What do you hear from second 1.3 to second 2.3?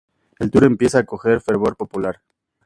fervor popular.